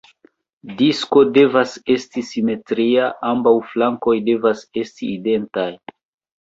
Disko 0.79 1.21
devas 1.35 1.75
esti 1.97 2.25
simetria; 2.31 3.11
ambaŭ 3.35 3.55
flankoj 3.69 4.17
devas 4.33 4.67
esti 4.85 5.15
identaj. 5.21 5.71